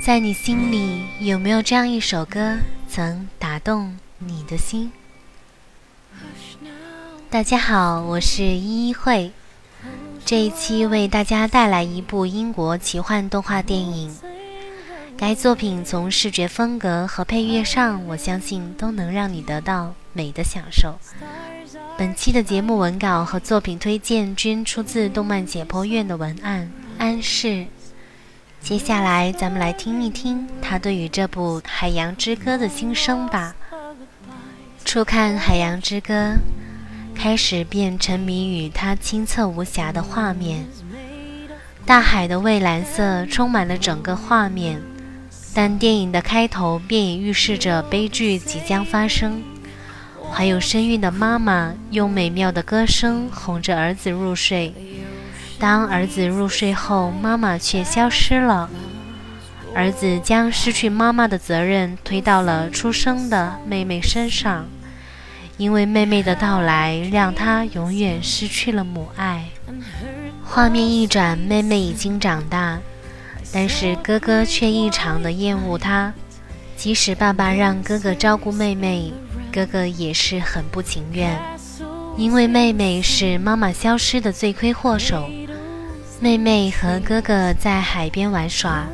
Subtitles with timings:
[0.00, 2.56] 在你心里有没有这样一首歌
[2.88, 4.90] 曾打动你的心？
[7.28, 9.32] 大家好，我是依依慧，
[10.24, 14.16] 这一期为大家带来一部英国奇幻动画电影。
[15.16, 20.96] 该作品从视觉风格和配乐上，我相信都能让你得到美的享受。
[21.98, 27.66] 本期的节目文稿和作品推荐均出自动漫解剖院的文案安室。
[28.60, 33.54] 接下来，咱们来听一听他对于这部《海洋之歌》的心声吧。
[34.84, 36.34] 初看《海洋之歌》，
[37.14, 40.66] 开始便沉迷于它清澈无瑕的画面，
[41.86, 44.80] 大海的蔚蓝色充满了整个画面。
[45.54, 49.42] 但电影的开头便已预示着悲剧即将发生。
[50.30, 54.72] 怀有身孕的妈妈用美妙的歌声哄着儿子入睡。
[55.58, 58.70] 当儿子入睡后，妈妈却消失了。
[59.74, 64.66] 儿子将失去妈妈的责任推到了出生的妹妹身上，
[65.56, 69.46] 因为妹妹的到来让他永远失去了母爱。
[70.44, 72.78] 画面一转，妹妹已经长大，
[73.52, 76.12] 但是哥哥却异常的厌恶她。
[76.76, 79.12] 即使爸爸让哥哥照顾妹妹，
[79.52, 81.36] 哥哥也是很不情愿，
[82.16, 85.28] 因为妹妹是妈妈消失的罪魁祸首。
[86.20, 88.84] 妹妹和哥哥在海边玩耍，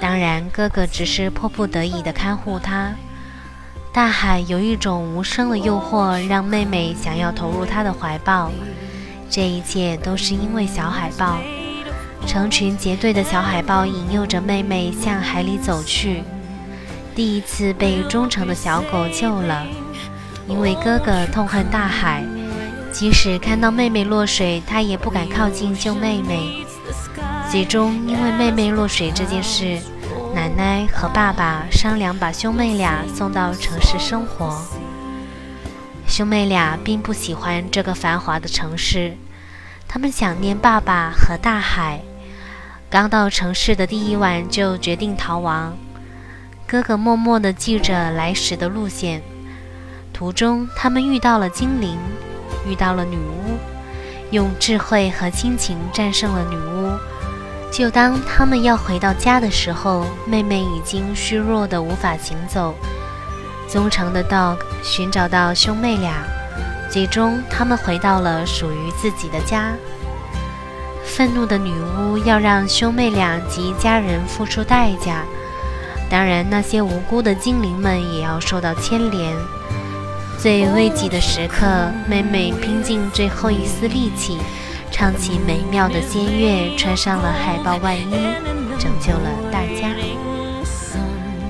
[0.00, 2.90] 当然，哥哥只是迫不得已的看护她。
[3.92, 8.50] 大海有一种无声的诱惑，让妹妹想要投入他的怀抱。
[9.30, 11.38] 这一切都是因为小海豹，
[12.26, 16.24] 成群结队的小海豹引诱着妹妹向海里走去。
[17.14, 19.64] 第一次被忠诚的小狗救了，
[20.48, 22.24] 因为哥哥痛恨大海。
[22.98, 26.66] 即使看到妹妹落水，他也不敢靠近救妹妹。
[27.48, 29.78] 最终，因为妹妹落水这件事，
[30.34, 34.60] 奶奶和爸爸商量把兄妹俩送到城市生活。
[36.08, 39.16] 兄妹俩并不喜欢这个繁华的城市，
[39.86, 42.00] 他们想念爸爸和大海。
[42.90, 45.78] 刚到城市的第一晚就决定逃亡。
[46.66, 49.22] 哥哥默默地记着来时的路线，
[50.12, 51.96] 途中他们遇到了精灵。
[52.68, 53.58] 遇到了女巫，
[54.30, 56.92] 用智慧和亲情战胜了女巫。
[57.70, 62.74] 就当他们要回到家的时候，妹妹已经虚弱的无法行走。
[63.70, 66.24] 忠诚的 Dog 寻找到兄妹俩，
[66.90, 69.72] 最终他们回到了属于自己的家。
[71.04, 75.24] 愤怒的女巫要让兄妹俩及家人付出代价，
[76.08, 79.36] 当然那些无辜的精灵们也要受到牵连。
[80.40, 81.66] 最危急的时刻，
[82.08, 84.38] 妹妹拼尽最后一丝力气，
[84.88, 88.12] 唱起美妙的仙乐，穿上了海豹外衣，
[88.78, 89.88] 拯救了大家。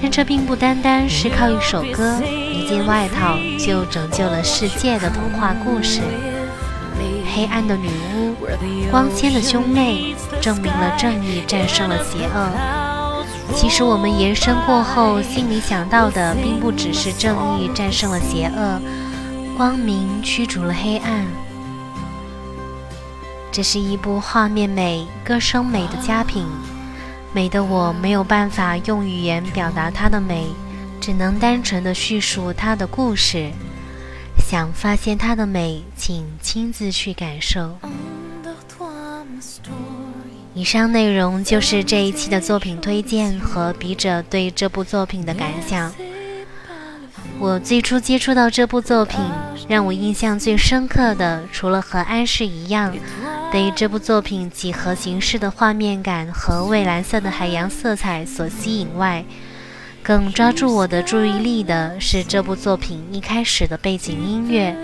[0.00, 6.00] 但这并不单单是靠一首歌、一件外套就拯救了世界的童话故事。
[7.34, 8.36] 黑暗的女巫，
[8.90, 12.75] 光鲜的兄妹，证明了正义战胜了邪恶。
[13.54, 18.80] 其实我们延伸过后，心里想到的并不只是正义战胜了邪恶，
[19.56, 21.26] 光明驱逐了黑暗。
[23.50, 26.46] 这是一部画面美、歌声美的佳品，
[27.32, 30.48] 美的我没有办法用语言表达它的美，
[31.00, 33.50] 只能单纯的叙述它的故事。
[34.38, 37.78] 想发现它的美，请亲自去感受。
[40.54, 45.92] 以上内容就是这一期的作品推荐和笔者对这部作品的感想。
[47.38, 49.20] 我最初接触到这部作品，
[49.68, 52.96] 让我印象最深刻的，除了和安室一样
[53.52, 59.22] 被这部作品几何形式的画面感和蔚蓝色的海洋色彩所吸引外，
[60.02, 64.74] 更抓住我的注意力的是这部作品一开始的背景音乐，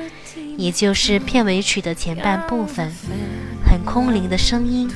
[0.59, 2.93] 也就是片尾曲的前半部分，
[3.73, 4.87] 很空灵的声音。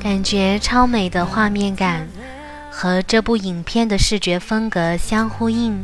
[0.00, 2.08] 感觉超美的画面感，
[2.68, 5.80] 和这部影片的视觉风格相呼应，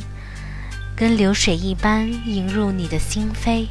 [0.97, 3.69] 跟流水一般映入你的心扉。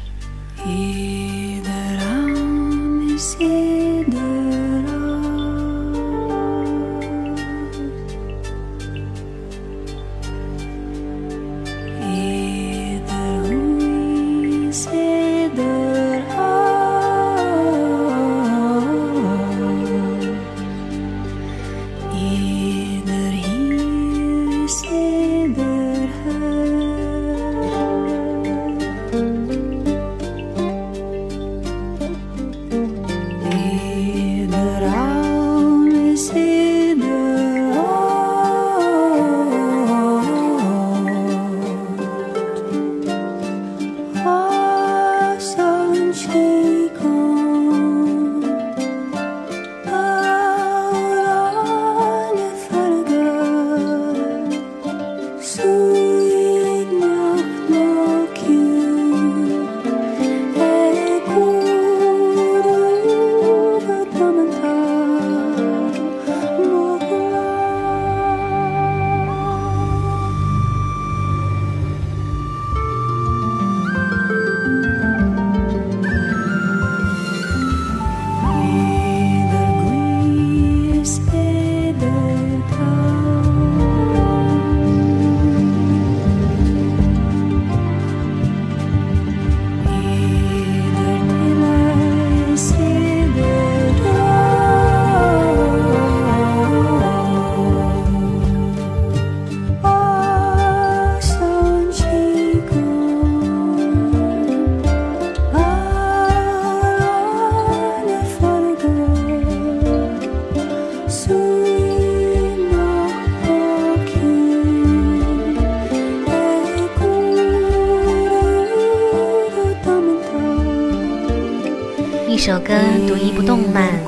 [122.36, 122.74] 一首歌，
[123.08, 123.98] 读一部动漫。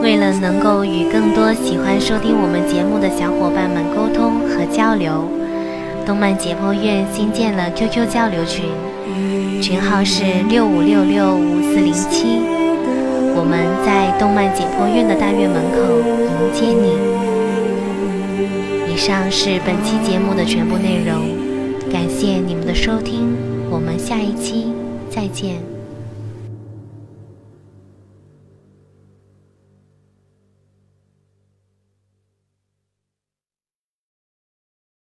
[0.00, 5.26] 为了能够与更多喜欢收听我们节目的小伙伴们沟通和交流，
[6.06, 8.66] 动漫解剖院新建了 QQ 交流群，
[9.60, 12.38] 群号是六五六六五四零七。
[13.34, 15.98] 我们在动漫解剖院的大院门口
[16.30, 16.94] 迎接你。
[18.94, 21.26] 以上是本期节目的全部内容，
[21.92, 23.36] 感谢你们的收听，
[23.68, 24.70] 我们下一期
[25.10, 25.77] 再见。